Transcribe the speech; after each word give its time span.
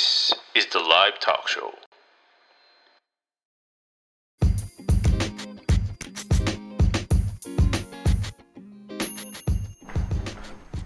This 0.00 0.34
is 0.54 0.66
the 0.70 0.78
live 0.78 1.18
talk 1.20 1.46
show. 1.46 1.72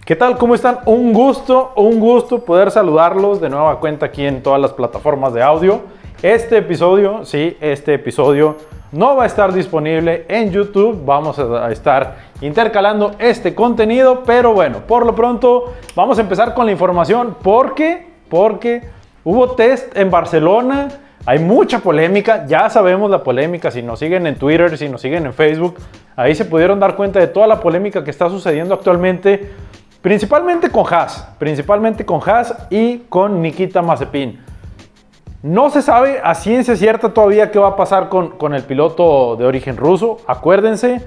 ¿Qué 0.05 0.17
tal? 0.17 0.37
¿Cómo 0.37 0.57
están? 0.57 0.81
Un 0.87 1.13
gusto, 1.13 1.75
un 1.77 2.01
gusto 2.01 2.45
poder 2.45 2.73
saludarlos 2.73 3.41
de 3.41 3.51
nueva 3.51 3.79
cuenta 3.79 4.07
aquí 4.07 4.27
en 4.27 4.43
todas 4.43 4.61
las 4.61 4.73
plataformas 4.73 5.33
de 5.33 5.45
audio. 5.45 5.83
Este 6.21 6.59
episodio, 6.59 7.25
sí, 7.25 7.57
este 7.61 7.95
episodio 7.95 8.57
no 8.91 9.15
va 9.15 9.23
a 9.23 9.27
estar 9.27 9.53
disponible 9.53 10.27
en 10.29 10.51
YouTube. 10.51 11.05
Vamos 11.05 11.39
a 11.39 11.71
estar 11.71 12.17
intercalando 12.41 13.15
este 13.21 13.55
contenido, 13.55 14.25
pero 14.25 14.53
bueno, 14.53 14.81
por 14.89 15.07
lo 15.07 15.15
pronto 15.15 15.75
vamos 15.95 16.19
a 16.19 16.23
empezar 16.23 16.53
con 16.53 16.67
la 16.67 16.73
información 16.73 17.37
porque, 17.41 18.13
porque 18.29 18.94
hubo 19.25 19.53
test 19.53 19.97
en 19.97 20.11
Barcelona. 20.11 20.89
Hay 21.27 21.39
mucha 21.39 21.79
polémica, 21.79 22.47
ya 22.47 22.69
sabemos 22.69 23.11
la 23.11 23.23
polémica, 23.23 23.71
si 23.71 23.83
nos 23.83 23.99
siguen 23.99 24.27
en 24.27 24.37
Twitter, 24.37 24.77
si 24.77 24.89
nos 24.89 25.01
siguen 25.01 25.25
en 25.25 25.33
Facebook, 25.33 25.77
ahí 26.17 26.35
se 26.35 26.45
pudieron 26.45 26.79
dar 26.79 26.97
cuenta 26.97 27.19
de 27.19 27.27
toda 27.27 27.47
la 27.47 27.61
polémica 27.61 28.05
que 28.05 28.11
está 28.11 28.29
sucediendo 28.29 28.75
actualmente 28.75 29.51
Principalmente 30.05 30.69
con 30.69 30.85
Haas, 30.93 31.27
principalmente 31.39 32.05
con 32.05 32.21
Haas 32.29 32.55
y 32.69 32.99
con 33.09 33.41
Nikita 33.41 33.81
Mazepin. 33.81 34.39
No 35.43 35.71
se 35.71 35.81
sabe 35.81 36.21
a 36.23 36.35
ciencia 36.35 36.77
cierta 36.77 37.15
todavía 37.15 37.51
qué 37.51 37.59
va 37.59 37.69
a 37.69 37.77
pasar 37.77 38.11
con, 38.11 38.53
el 38.53 38.63
piloto 38.65 39.37
de 39.37 39.47
origen 39.47 39.79
ruso. 39.79 40.19
Acuérdense 40.27 41.01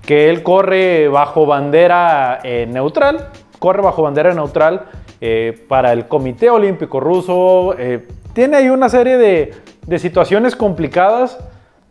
que 0.00 0.30
él 0.30 0.42
corre 0.42 1.08
bajo 1.08 1.44
bandera 1.44 2.40
eh, 2.42 2.66
neutral, 2.66 3.28
corre 3.58 3.82
bajo 3.82 4.00
bandera 4.00 4.32
neutral 4.32 4.86
eh, 5.20 5.64
para 5.68 5.92
el 5.92 6.06
Comité 6.06 6.50
Olímpico 6.50 7.00
Ruso. 7.00 7.74
Eh, 7.78 8.06
tiene 8.32 8.58
ahí 8.58 8.68
una 8.68 8.88
serie 8.88 9.18
de, 9.18 9.98
situaciones 9.98 10.54
complicadas 10.54 11.38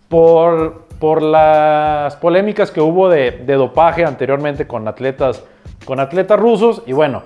por, 0.08 0.86
las 1.22 2.16
polémicas 2.16 2.72
que 2.72 2.82
hubo 2.82 3.10
de, 3.10 3.32
de 3.32 3.54
dopaje 3.56 4.06
anteriormente 4.06 4.66
con 4.66 4.88
atletas 4.88 5.44
rusos 6.40 6.84
y 6.86 6.94
bueno, 6.94 7.24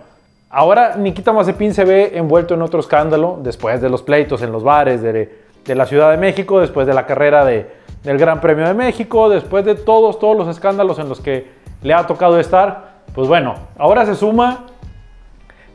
ahora 0.52 0.96
Nikita 0.98 1.34
Mazepin 1.34 1.74
se 1.74 1.86
ve 1.86 2.12
envuelto 2.16 2.54
en 2.54 2.62
otro 2.62 2.80
escándalo 2.80 3.40
después 3.42 3.82
de 3.82 3.90
los 3.90 4.04
pleitos 4.04 4.42
en 4.42 4.52
los 4.52 4.64
bares 4.64 5.02
de, 5.02 5.30
la 5.68 5.86
Ciudad 5.86 6.12
de 6.12 6.18
México, 6.18 6.60
después 6.60 6.86
de 6.88 6.94
la 6.94 7.06
carrera 7.06 7.46
de, 7.46 7.70
del 8.04 8.18
Gran 8.18 8.42
Premio 8.42 8.68
de 8.68 8.74
México, 8.74 9.30
después 9.30 9.64
de 9.64 9.76
todos, 9.76 10.20
todos 10.20 10.36
los 10.38 10.48
escándalos 10.48 11.00
en 11.00 11.08
los 11.08 11.22
que 11.22 11.48
le 11.82 11.94
ha 11.94 12.06
tocado 12.06 12.40
estar, 12.40 13.02
pues 13.14 13.28
bueno, 13.28 13.56
ahora 13.78 14.06
se 14.06 14.16
suma 14.16 14.66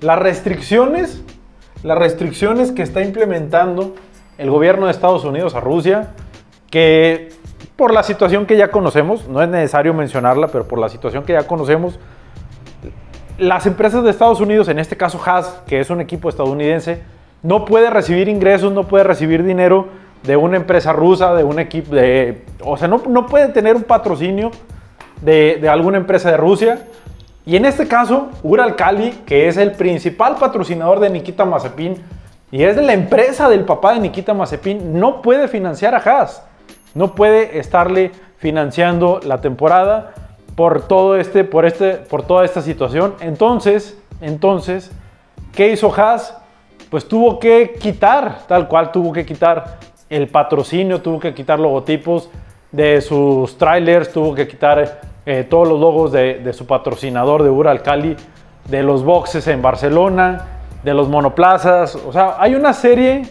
las 0.06 0.20
restricciones, 0.20 1.20
las 1.82 1.98
restricciones 1.98 2.70
que 2.70 2.82
está 2.82 3.02
implementando 3.02 3.96
el 4.38 4.50
gobierno 4.50 4.86
de 4.86 4.92
Estados 4.92 5.24
Unidos 5.24 5.56
a 5.56 5.60
Rusia, 5.60 6.10
que 6.70 7.30
por 7.74 7.92
la 7.92 8.04
situación 8.04 8.46
que 8.46 8.56
ya 8.56 8.70
conocemos, 8.70 9.26
no 9.26 9.42
es 9.42 9.48
necesario 9.48 9.94
mencionarla, 9.94 10.46
pero 10.46 10.68
por 10.68 10.78
la 10.78 10.88
situación 10.88 11.24
que 11.24 11.32
ya 11.32 11.48
conocemos, 11.48 11.98
las 13.36 13.66
empresas 13.66 14.04
de 14.04 14.10
Estados 14.10 14.40
Unidos, 14.40 14.68
en 14.68 14.78
este 14.78 14.96
caso 14.96 15.20
Haas, 15.26 15.62
que 15.66 15.80
es 15.80 15.90
un 15.90 16.00
equipo 16.00 16.28
estadounidense, 16.28 17.02
no 17.42 17.64
puede 17.64 17.90
recibir 17.90 18.28
ingresos, 18.28 18.72
no 18.72 18.84
puede 18.84 19.02
recibir 19.02 19.42
dinero 19.42 19.88
de 20.22 20.36
una 20.36 20.56
empresa 20.56 20.92
rusa, 20.92 21.34
de 21.34 21.42
un 21.42 21.58
equipo, 21.58 21.96
de, 21.96 22.44
o 22.62 22.76
sea, 22.76 22.86
no, 22.86 23.02
no 23.08 23.26
puede 23.26 23.48
tener 23.48 23.74
un 23.74 23.82
patrocinio 23.82 24.52
de, 25.20 25.58
de, 25.60 25.68
alguna 25.68 25.98
empresa 25.98 26.30
de 26.30 26.36
Rusia. 26.36 26.86
Y 27.46 27.54
en 27.54 27.64
este 27.64 27.86
caso, 27.86 28.30
Uralkali, 28.42 29.22
que 29.24 29.46
es 29.46 29.56
el 29.56 29.70
principal 29.70 30.34
patrocinador 30.34 30.98
de 30.98 31.10
Nikita 31.10 31.44
Mazepin 31.44 31.94
y 32.50 32.64
es 32.64 32.76
la 32.76 32.92
empresa 32.92 33.48
del 33.48 33.64
papá 33.64 33.94
de 33.94 34.00
Nikita 34.00 34.34
Mazepin, 34.34 34.98
no 34.98 35.22
puede 35.22 35.46
financiar 35.46 35.94
a 35.94 35.98
Haas, 35.98 36.42
no 36.94 37.14
puede 37.14 37.60
estarle 37.60 38.10
financiando 38.38 39.20
la 39.24 39.40
temporada 39.40 40.12
por 40.56 40.88
todo 40.88 41.16
este, 41.16 41.44
por 41.44 41.66
este, 41.66 41.92
por 41.92 42.24
toda 42.24 42.44
esta 42.44 42.62
situación. 42.62 43.14
Entonces, 43.20 43.96
entonces, 44.20 44.90
¿qué 45.52 45.70
hizo 45.70 45.94
Haas? 45.94 46.36
Pues 46.90 47.06
tuvo 47.06 47.38
que 47.38 47.76
quitar, 47.78 48.40
tal 48.48 48.66
cual 48.66 48.90
tuvo 48.90 49.12
que 49.12 49.24
quitar 49.24 49.78
el 50.10 50.26
patrocinio, 50.26 51.00
tuvo 51.00 51.20
que 51.20 51.32
quitar 51.32 51.60
logotipos 51.60 52.28
de 52.72 53.00
sus 53.00 53.56
trailers, 53.56 54.12
tuvo 54.12 54.34
que 54.34 54.48
quitar 54.48 55.00
eh, 55.26 55.42
todos 55.42 55.66
los 55.66 55.80
logos 55.80 56.12
de, 56.12 56.52
su 56.52 56.66
patrocinador 56.66 57.42
de 57.42 57.50
Uralcali, 57.50 58.16
de 58.68 58.82
los 58.84 59.02
boxes 59.02 59.48
en 59.48 59.60
Barcelona, 59.60 60.46
de 60.84 60.94
los 60.94 61.08
monoplazas. 61.08 61.96
O 61.96 62.12
sea, 62.12 62.36
hay 62.38 62.54
una 62.54 62.72
serie 62.72 63.28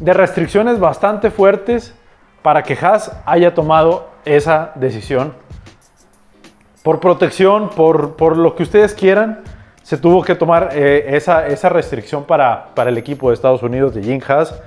de 0.00 0.14
restricciones 0.14 0.80
bastante 0.80 1.30
fuertes 1.30 1.94
para 2.40 2.62
que 2.62 2.72
Haas 2.80 3.12
haya 3.26 3.52
tomado 3.52 4.08
esa 4.24 4.72
decisión 4.76 5.34
por 6.82 7.00
protección, 7.00 7.68
por, 7.68 8.38
lo 8.38 8.54
que 8.54 8.62
ustedes 8.62 8.94
quieran, 8.94 9.40
se 9.82 9.98
tuvo 9.98 10.22
que 10.22 10.34
tomar 10.34 10.70
eh, 10.72 11.16
esa, 11.16 11.46
esa, 11.46 11.68
restricción 11.68 12.24
para, 12.24 12.68
para, 12.74 12.88
el 12.88 12.96
equipo 12.96 13.28
de 13.28 13.34
Estados 13.34 13.62
Unidos 13.62 13.94
de 13.94 14.02
Jim 14.02 14.22
Haas. 14.26 14.58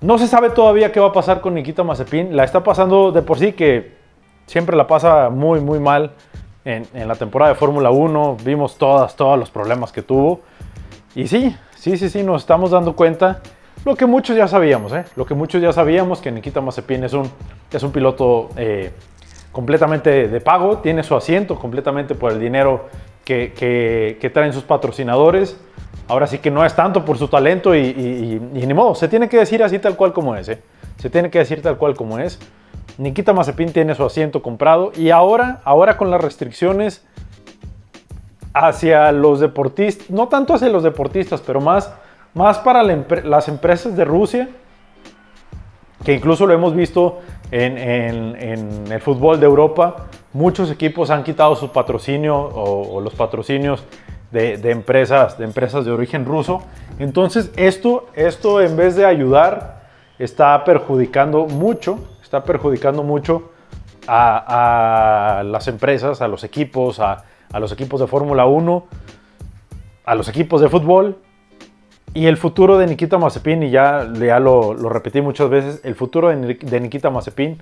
No 0.00 0.18
se 0.18 0.26
sabe 0.26 0.50
todavía 0.50 0.90
qué 0.90 0.98
va 0.98 1.08
a 1.08 1.12
pasar 1.12 1.40
con 1.40 1.54
Nikita 1.54 1.84
Mazepin. 1.84 2.36
La 2.36 2.42
está 2.42 2.64
pasando 2.64 3.12
de 3.12 3.22
por 3.22 3.38
sí 3.38 3.52
que 3.52 4.03
siempre 4.46 4.76
la 4.76 4.86
pasa 4.86 5.30
muy, 5.30 5.60
muy 5.60 5.78
mal 5.78 6.12
en, 6.64 6.86
la 7.06 7.14
temporada 7.14 7.52
de 7.52 7.58
Fórmula 7.58 7.90
1. 7.90 8.38
Vimos 8.44 8.78
todas, 8.78 9.16
todos 9.16 9.38
los 9.38 9.50
problemas 9.50 9.92
que 9.92 10.02
tuvo. 10.02 10.40
Y 11.14 11.26
sí, 11.28 11.54
sí, 11.76 11.96
sí, 11.96 12.08
sí, 12.08 12.22
nos 12.22 12.42
estamos 12.42 12.70
dando 12.70 12.96
cuenta. 12.96 13.40
Lo 13.84 13.96
que 13.96 14.06
muchos 14.06 14.36
ya 14.36 14.48
sabíamos, 14.48 14.92
¿eh? 14.92 15.04
Lo 15.14 15.26
que 15.26 15.34
muchos 15.34 15.60
ya 15.60 15.72
sabíamos, 15.72 16.20
que 16.20 16.32
Nikita 16.32 16.60
Mazepin 16.60 17.04
es 17.04 17.12
un, 17.12 17.30
es 17.70 17.82
un 17.82 17.92
piloto 17.92 18.48
eh, 18.56 18.92
completamente 19.52 20.28
de 20.28 20.40
pago, 20.40 20.78
tiene 20.78 21.02
su 21.02 21.14
asiento 21.14 21.56
completamente 21.56 22.14
por 22.14 22.32
el 22.32 22.40
dinero 22.40 22.88
que, 23.24 24.30
traen 24.32 24.52
sus 24.52 24.62
patrocinadores. 24.62 25.58
Ahora 26.08 26.26
sí 26.26 26.38
que 26.38 26.50
no 26.50 26.64
es 26.64 26.74
tanto 26.74 27.04
por 27.04 27.18
su 27.18 27.28
talento 27.28 27.74
y, 27.74 28.40
ni 28.52 28.74
modo, 28.74 28.94
se 28.94 29.08
tiene 29.08 29.28
que 29.28 29.38
decir 29.38 29.62
así 29.62 29.78
tal 29.78 29.96
cual 29.96 30.12
como 30.12 30.34
es. 30.36 30.48
¿eh? 30.48 30.62
Se 30.98 31.10
tiene 31.10 31.30
que 31.30 31.38
decir 31.38 31.62
tal 31.62 31.76
cual 31.76 31.94
como 31.94 32.18
es. 32.18 32.38
Nikita 32.98 33.32
Mazepin 33.32 33.72
tiene 33.72 33.94
su 33.94 34.04
asiento 34.04 34.42
comprado 34.42 34.92
y 34.96 35.10
ahora, 35.10 35.60
ahora 35.64 35.96
con 35.96 36.10
las 36.10 36.20
restricciones 36.20 37.04
hacia 38.52 39.10
los 39.10 39.40
deportistas, 39.40 40.10
no 40.10 40.28
tanto 40.28 40.54
hacia 40.54 40.68
los 40.68 40.84
deportistas, 40.84 41.40
pero 41.40 41.60
más, 41.60 41.92
más 42.34 42.58
para 42.58 42.82
las 42.82 43.48
empresas 43.48 43.96
de 43.96 44.04
Rusia, 44.04 44.48
que 46.04 46.12
incluso 46.12 46.46
lo 46.46 46.54
hemos 46.54 46.74
visto 46.74 47.20
en, 47.50 48.92
el 48.92 49.00
fútbol 49.00 49.40
de 49.40 49.46
Europa, 49.46 50.06
muchos 50.32 50.70
equipos 50.70 51.10
han 51.10 51.24
quitado 51.24 51.56
su 51.56 51.72
patrocinio 51.72 52.36
o, 52.36 53.00
los 53.00 53.14
patrocinios 53.14 53.84
de, 54.30 54.54
empresas, 54.70 55.38
de 55.38 55.44
empresas 55.44 55.84
de 55.84 55.90
origen 55.90 56.24
ruso. 56.24 56.62
Entonces 56.98 57.50
esto, 57.56 58.06
esto 58.14 58.60
en 58.60 58.76
vez 58.76 58.96
de 58.96 59.04
ayudar, 59.04 59.82
está 60.18 60.62
perjudicando 60.64 61.46
mucho, 61.46 61.98
está 62.34 62.44
perjudicando 62.44 63.04
mucho 63.04 63.50
a, 64.08 65.42
las 65.46 65.68
empresas, 65.68 66.20
a 66.20 66.26
los 66.26 66.42
equipos, 66.42 66.98
a, 66.98 67.24
los 67.60 67.70
equipos 67.70 68.00
de 68.00 68.08
Fórmula 68.08 68.44
1, 68.46 68.86
a 70.04 70.14
los 70.16 70.28
equipos 70.28 70.60
de 70.60 70.68
fútbol 70.68 71.18
y 72.12 72.26
el 72.26 72.36
futuro 72.36 72.76
de 72.76 72.88
Nikita 72.88 73.18
Mazepin, 73.18 73.62
y 73.62 73.70
ya, 73.70 74.12
ya 74.14 74.40
lo, 74.40 74.74
repetí 74.74 75.20
muchas 75.20 75.48
veces, 75.48 75.80
el 75.84 75.94
futuro 75.94 76.28
de, 76.28 76.80
Nikita 76.80 77.10
Mazepin 77.10 77.56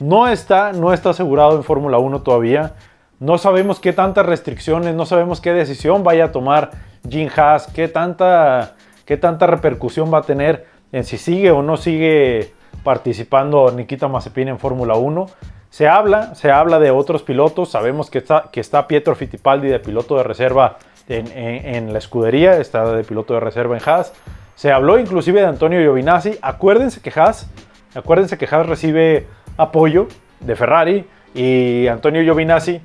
no 0.00 0.26
está, 0.26 0.72
no 0.72 0.92
está 0.92 1.10
asegurado 1.10 1.56
en 1.56 1.62
Fórmula 1.62 1.98
1 1.98 2.22
todavía. 2.22 2.74
No 3.20 3.38
sabemos 3.38 3.80
qué 3.80 3.92
tantas 3.92 4.26
restricciones, 4.26 4.94
no 4.94 5.06
sabemos 5.06 5.40
qué 5.40 5.52
decisión 5.52 6.02
vaya 6.02 6.26
a 6.26 6.32
tomar 6.32 6.70
Jim 7.08 7.28
Haas, 7.36 7.68
qué 7.68 7.86
tanta, 7.88 8.74
qué 9.04 9.16
tanta 9.16 9.46
repercusión 9.46 10.12
va 10.12 10.18
a 10.18 10.22
tener 10.22 10.66
en 10.90 11.04
si 11.04 11.18
sigue 11.18 11.50
o 11.50 11.62
no 11.62 11.76
sigue 11.76 12.57
participando 12.82 13.70
Nikita 13.70 14.08
Mazepin 14.08 14.48
en 14.48 14.58
Fórmula 14.58 14.94
1. 14.94 15.26
Se 15.70 15.88
habla, 15.88 16.34
se 16.34 16.50
habla 16.50 16.78
de 16.78 16.90
otros 16.90 17.22
pilotos, 17.22 17.70
sabemos 17.70 18.10
que 18.10 18.18
está, 18.18 18.48
que 18.50 18.60
está 18.60 18.86
Pietro 18.88 19.14
Fittipaldi 19.14 19.68
de 19.68 19.78
piloto 19.78 20.16
de 20.16 20.22
reserva 20.22 20.78
en, 21.08 21.92
la 21.92 21.98
escudería, 21.98 22.58
está 22.58 22.90
de 22.92 23.04
piloto 23.04 23.34
de 23.34 23.40
reserva 23.40 23.76
en 23.76 23.82
Haas. 23.84 24.12
Se 24.54 24.72
habló 24.72 24.98
inclusive 24.98 25.40
de 25.40 25.46
Antonio 25.46 25.80
Giovinazzi. 25.80 26.38
Acuérdense 26.42 27.00
que 27.00 27.12
Haas, 27.14 27.48
acuérdense 27.94 28.38
que 28.38 28.46
Haas 28.50 28.66
recibe 28.66 29.26
apoyo 29.56 30.08
de 30.40 30.56
Ferrari 30.56 31.06
y 31.34 31.86
Antonio 31.88 32.22
Giovinazzi 32.22 32.80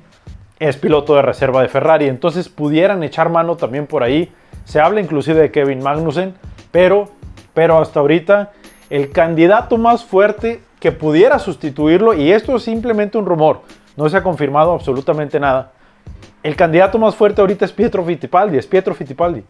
es 0.58 0.76
piloto 0.76 1.16
de 1.16 1.22
reserva 1.22 1.62
de 1.62 1.68
Ferrari. 1.68 2.08
Entonces 2.08 2.48
pudieran 2.48 3.02
echar 3.02 3.28
mano 3.28 3.56
también 3.56 3.86
por 3.86 4.02
ahí. 4.02 4.32
Se 4.64 4.80
habla 4.80 5.00
inclusive 5.00 5.40
de 5.40 5.50
Kevin 5.50 5.82
Magnussen, 5.82 6.34
pero, 6.70 7.10
pero 7.52 7.78
hasta 7.78 8.00
ahorita 8.00 8.52
el 8.90 9.10
candidato 9.10 9.78
más 9.78 10.04
fuerte 10.04 10.62
que 10.80 10.92
pudiera 10.92 11.38
sustituirlo, 11.38 12.14
y 12.14 12.32
esto 12.32 12.56
es 12.56 12.62
simplemente 12.62 13.18
un 13.18 13.26
rumor, 13.26 13.62
no 13.96 14.08
se 14.08 14.16
ha 14.16 14.22
confirmado 14.22 14.72
absolutamente 14.72 15.40
nada, 15.40 15.72
el 16.44 16.56
candidato 16.56 16.98
más 16.98 17.16
fuerte 17.16 17.40
ahorita 17.40 17.64
es 17.64 17.72
Pietro 17.72 18.04
Fittipaldi, 18.04 18.58
es 18.58 18.66
Pietro 18.66 18.94
Fittipaldi. 18.94 19.42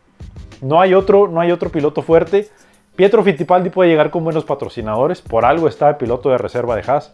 No 0.62 0.80
hay 0.80 0.94
otro, 0.94 1.26
no 1.26 1.40
hay 1.40 1.50
otro 1.50 1.68
piloto 1.68 2.02
fuerte. 2.02 2.48
Pietro 2.94 3.24
Fittipaldi 3.24 3.68
puede 3.68 3.90
llegar 3.90 4.10
con 4.10 4.22
buenos 4.22 4.44
patrocinadores, 4.44 5.20
por 5.20 5.44
algo 5.44 5.66
está 5.66 5.88
el 5.88 5.96
piloto 5.96 6.30
de 6.30 6.38
reserva 6.38 6.76
de 6.76 6.82
Haas. 6.88 7.12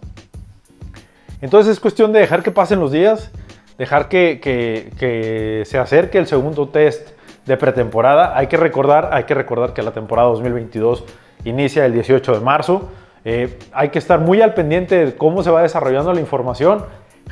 Entonces 1.40 1.72
es 1.72 1.80
cuestión 1.80 2.12
de 2.12 2.20
dejar 2.20 2.42
que 2.42 2.50
pasen 2.50 2.78
los 2.78 2.92
días, 2.92 3.30
dejar 3.78 4.10
que, 4.10 5.64
se 5.64 5.78
acerque 5.78 6.18
el 6.18 6.26
segundo 6.26 6.68
test 6.68 7.08
de 7.46 7.56
pretemporada. 7.56 8.36
Hay 8.36 8.48
que 8.48 8.58
recordar, 8.58 9.08
hay 9.14 9.24
que 9.24 9.32
recordar 9.32 9.72
que 9.72 9.82
la 9.82 9.92
temporada 9.92 10.28
2022 10.28 11.04
inicia 11.44 11.86
el 11.86 11.92
18 11.92 12.34
de 12.34 12.40
marzo. 12.40 12.88
Eh, 13.24 13.58
hay 13.72 13.90
que 13.90 13.98
estar 13.98 14.20
muy 14.20 14.40
al 14.40 14.54
pendiente 14.54 15.06
de 15.06 15.16
cómo 15.16 15.42
se 15.42 15.50
va 15.50 15.62
desarrollando 15.62 16.12
la 16.12 16.20
información. 16.20 16.84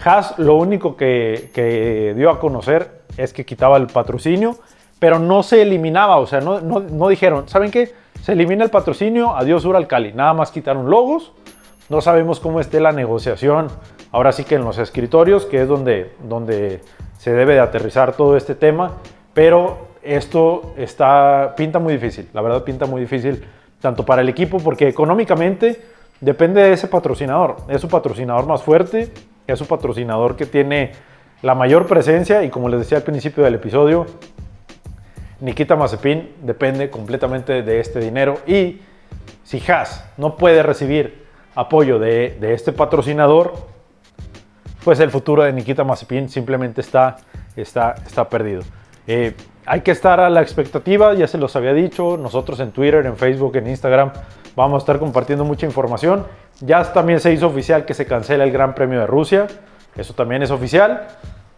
Haas 0.05 0.39
lo 0.39 0.55
único 0.55 0.97
que, 0.97 2.15
dio 2.17 2.31
a 2.31 2.39
conocer 2.39 3.03
es 3.17 3.33
que 3.33 3.45
quitaba 3.45 3.77
el 3.79 3.89
patrocinio, 3.89 4.57
pero 4.99 5.19
no 5.19 5.43
se 5.43 5.63
eliminaba, 5.63 6.19
o 6.19 6.27
sea, 6.27 6.41
no, 6.41 6.61
no, 6.61 7.09
dijeron, 7.09 7.49
¿saben 7.49 7.71
qué? 7.71 7.93
Se 8.23 8.33
elimina 8.33 8.65
el 8.65 8.71
patrocinio, 8.71 9.35
adiós 9.37 9.65
Uralcali, 9.65 10.13
nada 10.13 10.35
más 10.35 10.51
quitaron 10.51 10.89
logos, 10.89 11.33
no 11.89 12.01
sabemos 12.01 12.39
cómo 12.39 12.61
esté 12.61 12.81
la 12.81 12.93
negociación, 12.93 13.69
ahora 14.13 14.33
sí 14.33 14.45
que 14.45 14.57
en 14.57 14.65
los 14.65 14.79
escritorios, 14.79 15.47
que 15.47 15.63
es 15.63 15.69
donde, 15.69 16.13
donde 16.23 16.81
se 17.17 17.33
debe 17.33 17.55
de 17.55 17.61
aterrizar 17.61 18.13
todo 18.13 18.37
este 18.37 18.55
tema, 18.55 18.93
pero 19.35 19.89
esto 20.03 20.75
está, 20.77 21.55
pinta 21.57 21.79
muy 21.79 21.95
difícil, 21.95 22.29
la 22.33 22.41
verdad 22.41 22.63
pinta 22.63 22.87
muy 22.87 23.01
difícil, 23.01 23.45
tanto 23.81 24.05
para 24.05 24.23
el 24.23 24.29
equipo, 24.29 24.59
porque 24.59 24.89
económicamente 24.89 25.81
depende 26.21 26.63
de 26.63 26.73
ese 26.73 26.89
patrocinador, 26.89 27.57
es 27.69 27.81
su 27.81 27.89
patrocinador 27.89 28.47
más 28.47 28.63
fuerte, 28.63 29.13
es 29.47 29.59
su 29.59 29.67
patrocinador 29.67 30.37
que 30.37 30.47
tiene 30.47 30.93
la 31.43 31.55
mayor 31.55 31.87
presencia 31.87 32.43
y 32.43 32.51
como 32.51 32.69
les 32.69 32.81
decía 32.81 32.99
al 32.99 33.05
principio 33.05 33.45
del 33.45 33.55
episodio, 33.55 34.07
Nikita 35.41 35.77
Mazepin 35.77 36.35
depende 36.43 36.91
completamente 36.91 37.63
de 37.63 37.81
este 37.81 38.01
dinero 38.01 38.39
y 38.47 38.81
si 39.45 39.63
Haas 39.71 40.05
no 40.17 40.37
puede 40.37 40.63
recibir 40.63 41.27
apoyo 41.55 41.99
de, 41.99 42.37
este 42.53 42.73
patrocinador, 42.73 43.55
pues 44.85 44.99
el 45.01 45.11
futuro 45.11 45.45
de 45.45 45.53
Nikita 45.53 45.85
Mazepin 45.85 46.29
simplemente 46.29 46.81
está, 46.81 47.17
está, 47.57 47.95
está 48.05 48.29
perdido. 48.29 48.63
Eh, 49.09 49.33
hay 49.65 49.81
que 49.81 49.91
estar 49.91 50.21
a 50.21 50.29
la 50.29 50.43
expectativa, 50.43 51.15
ya 51.15 51.27
se 51.27 51.39
los 51.39 51.57
había 51.57 51.73
dicho, 51.73 52.19
nosotros 52.19 52.61
en 52.61 52.73
Twitter, 52.73 53.07
en 53.07 53.17
Facebook, 53.17 53.57
en 53.57 53.67
Instagram 53.67 54.13
vamos 54.55 54.83
a 54.83 54.83
estar 54.83 54.99
compartiendo 54.99 55.45
mucha 55.45 55.65
información. 55.65 56.27
Ya 56.61 56.83
también 56.93 57.19
se 57.19 57.33
hizo 57.33 57.47
oficial 57.47 57.87
que 57.87 57.95
se 57.95 58.05
cancela 58.05 58.45
el 58.45 58.53
Gran 58.53 58.75
Premio 58.75 59.01
de 59.01 59.07
Rusia, 59.07 59.47
eso 59.97 60.13
también 60.13 60.43
es 60.43 60.51
oficial, 60.51 61.07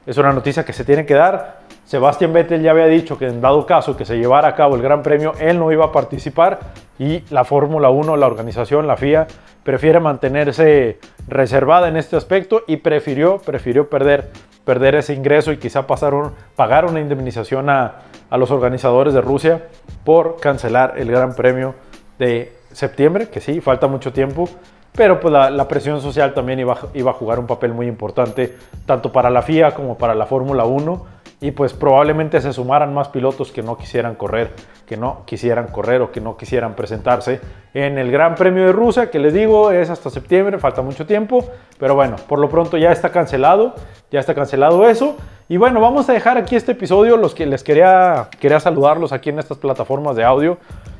es 0.07 0.17
una 0.17 0.33
noticia 0.33 0.65
que 0.65 0.73
se 0.73 0.85
tiene 0.85 1.05
que 1.05 1.15
dar. 1.15 1.59
Sebastián 1.85 2.33
Vettel 2.33 2.63
ya 2.63 2.71
había 2.71 2.87
dicho 2.87 3.19
que 3.19 3.27
en 3.27 3.41
dado 3.41 3.67
caso 3.67 3.97
que 3.97 4.05
se 4.05 4.17
llevara 4.17 4.49
a 4.49 4.55
cabo 4.55 4.77
el 4.77 4.83
Gran 4.83 5.03
Premio, 5.03 5.33
él 5.41 5.59
no 5.59 5.73
iba 5.73 5.87
a 5.87 5.93
participar 5.93 6.61
y 7.01 7.25
la 7.31 7.43
Fórmula 7.43 7.91
1, 7.91 8.17
la 8.17 8.27
organización, 8.27 8.87
la 8.87 8.97
FIA, 8.97 9.27
prefiere 9.65 9.99
mantenerse 9.99 11.01
reservada 11.27 11.89
en 11.89 11.97
este 11.97 12.17
aspecto 12.17 12.63
y 12.69 12.77
prefirió, 12.77 13.39
prefirió 13.39 13.91
perder 13.91 14.31
perder 14.65 14.95
ese 14.95 15.15
ingreso 15.15 15.53
y 15.53 15.59
quizá 15.59 15.87
pagar 15.87 16.85
una 16.85 17.01
indemnización 17.01 17.71
a, 17.71 18.03
los 18.31 18.51
organizadores 18.53 19.13
de 19.13 19.21
Rusia 19.21 19.67
por 20.05 20.39
cancelar 20.39 20.95
el 20.97 21.11
Gran 21.11 21.35
Premio 21.35 21.75
de 22.19 22.53
septiembre, 22.73 23.29
que 23.29 23.41
sí, 23.41 23.61
falta 23.61 23.89
mucho 23.89 24.13
tiempo, 24.13 24.49
pero 24.93 25.19
pues 25.19 25.33
la, 25.33 25.67
presión 25.69 26.01
social 26.01 26.33
también 26.33 26.61
iba, 26.61 26.79
iba, 26.95 27.11
a 27.11 27.15
jugar 27.15 27.41
un 27.41 27.47
papel 27.47 27.73
muy 27.73 27.87
importante, 27.87 28.57
tanto 28.87 29.11
para 29.11 29.31
la 29.31 29.43
FIA 29.43 29.75
como 29.75 29.99
para 29.99 30.15
la 30.15 30.27
Fórmula 30.27 30.65
1 30.65 31.20
y 31.41 31.53
pues 31.53 31.73
probablemente 31.73 32.41
se 32.41 32.53
sumaran 32.53 32.93
más 32.93 33.09
pilotos 33.09 33.51
que 33.51 33.63
no 33.63 33.77
quisieran 33.77 34.15
correr, 34.15 34.51
que 34.87 34.97
no 34.97 35.23
quisieran 35.25 35.69
correr 35.69 36.03
o 36.03 36.13
que 36.13 36.21
no 36.21 36.37
quisieran 36.37 36.75
presentarse 36.75 37.41
en 37.73 37.97
el 37.97 38.11
Gran 38.11 38.35
Premio 38.35 38.67
de 38.67 38.73
Rusia, 38.73 39.11
que 39.11 39.19
les 39.19 39.33
digo 39.33 39.71
es 39.71 39.89
hasta 39.89 40.11
septiembre, 40.11 40.59
falta 40.59 40.83
mucho 40.83 41.07
tiempo, 41.07 41.49
pero 41.79 41.95
bueno, 41.95 42.17
por 42.29 42.39
lo 42.39 42.51
pronto 42.51 42.77
ya 42.77 42.93
está 42.93 43.11
cancelado, 43.11 43.75
ya 44.11 44.21
está 44.21 44.35
cancelado 44.35 44.89
eso. 44.89 45.17
Y 45.49 45.57
bueno, 45.57 45.81
vamos 45.81 46.09
a 46.09 46.13
dejar 46.13 46.37
aquí 46.37 46.55
este 46.55 46.73
episodio, 46.73 47.17
los 47.17 47.35
que 47.35 47.47
les 47.47 47.65
quería, 47.65 48.29
quería 48.39 48.61
saludarlos 48.61 49.13
aquí 49.13 49.31
en 49.31 49.39
estas 49.39 49.59
plataformas 49.59 50.15
de 50.17 50.25
audio. 50.25 50.59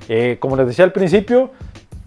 Eh, 0.09 0.39
como 0.41 0.57
les 0.57 0.67
decía 0.67 0.85
al 0.85 0.93
principio, 0.93 1.51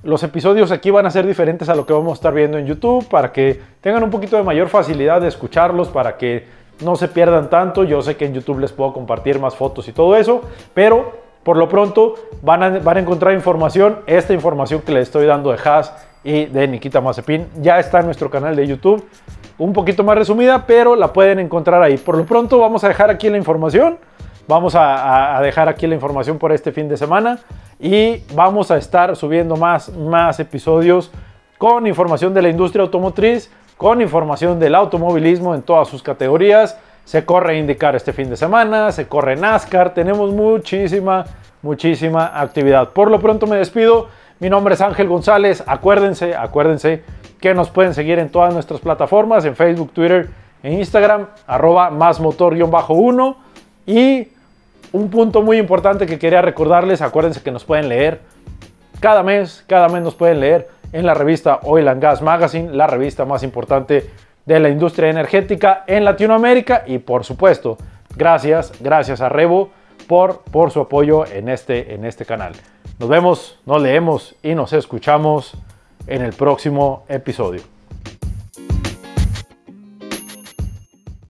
los 0.03 0.23
episodios 0.23 0.71
aquí 0.71 0.91
van 0.91 1.05
a 1.05 1.11
ser 1.11 1.25
diferentes 1.25 1.69
a 1.69 1.75
lo 1.75 1.85
que 1.85 1.93
vamos 1.93 2.11
a 2.11 2.15
estar 2.15 2.33
viendo 2.33 2.57
en 2.57 2.65
YouTube 2.65 3.07
para 3.07 3.31
que 3.31 3.61
tengan 3.79 4.03
un 4.03 4.09
poquito 4.09 4.35
de 4.35 4.43
mayor 4.43 4.67
facilidad 4.67 5.21
de 5.21 5.29
escucharlos, 5.29 5.87
para 5.87 6.17
que 6.17 6.62
no 6.81 6.95
se 6.95 7.07
pierdan 7.07 7.49
tanto. 7.49 7.83
Yo 7.83 8.01
sé 8.01 8.15
que 8.17 8.25
en 8.25 8.33
YouTube 8.33 8.59
les 8.59 8.71
puedo 8.71 8.93
compartir 8.93 9.39
más 9.39 9.55
fotos 9.55 9.87
y 9.87 9.91
todo 9.91 10.15
eso, 10.15 10.41
pero 10.73 11.23
por 11.43 11.57
lo 11.57 11.67
pronto 11.67 12.15
van 12.41 12.63
a, 12.63 12.91
a 12.91 12.99
encontrar 12.99 13.33
información. 13.33 13.99
Esta 14.07 14.33
información 14.33 14.81
que 14.81 14.91
les 14.91 15.03
estoy 15.03 15.25
dando 15.25 15.51
de 15.51 15.59
Haas 15.63 15.93
y 16.23 16.45
de 16.45 16.67
Nikita 16.67 17.01
Mazepin 17.01 17.47
ya 17.61 17.79
está 17.79 17.99
en 17.99 18.05
nuestro 18.05 18.29
canal 18.29 18.55
de 18.55 18.65
YouTube. 18.65 19.05
Un 19.57 19.73
poquito 19.73 20.03
más 20.03 20.17
resumida, 20.17 20.65
pero 20.65 20.95
la 20.95 21.13
pueden 21.13 21.39
encontrar 21.39 21.83
ahí. 21.83 21.97
Por 21.97 22.17
lo 22.17 22.25
pronto 22.25 22.59
vamos 22.59 22.83
a 22.83 22.87
dejar 22.87 23.09
aquí 23.09 23.29
la 23.29 23.37
información. 23.37 23.97
Vamos 24.47 24.75
a, 24.75 25.39
dejar 25.41 25.69
aquí 25.69 25.87
la 25.87 25.95
información 25.95 26.37
por 26.37 26.51
este 26.51 26.73
fin 26.73 26.89
de 26.89 26.97
semana 26.97 27.39
y 27.79 28.23
vamos 28.33 28.71
a 28.71 28.77
estar 28.77 29.15
subiendo 29.15 29.55
más, 29.55 29.89
más 29.95 30.37
episodios 30.39 31.11
con 31.57 31.87
información 31.87 32.33
de 32.33 32.41
la 32.41 32.49
industria 32.49 32.83
automotriz 32.83 33.49
con 33.77 34.01
información 34.01 34.59
del 34.59 34.75
automovilismo 34.75 35.55
en 35.55 35.61
todas 35.61 35.87
sus 35.87 36.03
categorías. 36.03 36.77
Se 37.05 37.25
corre 37.25 37.57
indicar 37.57 37.95
este 37.95 38.13
fin 38.13 38.29
de 38.29 38.37
semana, 38.37 38.91
se 38.91 39.07
corre 39.07 39.35
NASCAR, 39.35 39.93
tenemos 39.93 40.31
muchísima, 40.31 41.25
muchísima 41.61 42.39
actividad. 42.39 42.89
Por 42.89 43.11
lo 43.11 43.19
pronto 43.19 43.45
me 43.47 43.57
despido. 43.57 44.07
Mi 44.39 44.49
nombre 44.49 44.75
es 44.75 44.81
Ángel 44.81 45.07
González. 45.07 45.63
Acuérdense, 45.67 46.35
acuérdense 46.35 47.03
que 47.39 47.53
nos 47.53 47.69
pueden 47.69 47.93
seguir 47.93 48.19
en 48.19 48.29
todas 48.29 48.53
nuestras 48.53 48.79
plataformas, 48.79 49.43
en 49.45 49.55
Facebook, 49.55 49.91
Twitter 49.91 50.29
en 50.63 50.73
Instagram, 50.73 51.27
arroba 51.45 51.89
más 51.89 52.19
motor-1. 52.19 53.35
Y 53.85 54.29
un 54.93 55.09
punto 55.09 55.41
muy 55.41 55.57
importante 55.57 56.05
que 56.05 56.17
quería 56.17 56.41
recordarles, 56.41 57.01
acuérdense 57.01 57.41
que 57.41 57.51
nos 57.51 57.65
pueden 57.65 57.89
leer 57.89 58.21
cada 58.99 59.23
mes, 59.23 59.65
cada 59.67 59.89
mes 59.89 60.01
nos 60.01 60.15
pueden 60.15 60.39
leer 60.39 60.69
en 60.93 61.05
la 61.05 61.13
revista 61.13 61.59
Oil 61.63 61.87
and 61.89 62.01
Gas 62.01 62.21
Magazine, 62.21 62.71
la 62.71 62.87
revista 62.87 63.25
más 63.25 63.43
importante 63.43 64.09
de 64.45 64.59
la 64.59 64.69
industria 64.69 65.09
energética 65.09 65.83
en 65.87 66.05
Latinoamérica 66.05 66.83
y 66.85 66.99
por 66.99 67.25
supuesto, 67.25 67.77
gracias, 68.15 68.71
gracias 68.79 69.19
a 69.19 69.29
Rebo 69.29 69.71
por, 70.07 70.41
por 70.43 70.71
su 70.71 70.81
apoyo 70.81 71.25
en 71.25 71.49
este, 71.49 71.93
en 71.93 72.05
este 72.05 72.25
canal. 72.25 72.53
Nos 72.99 73.09
vemos, 73.09 73.59
nos 73.65 73.81
leemos 73.81 74.35
y 74.43 74.55
nos 74.55 74.71
escuchamos 74.73 75.57
en 76.07 76.21
el 76.21 76.33
próximo 76.33 77.05
episodio. 77.09 77.72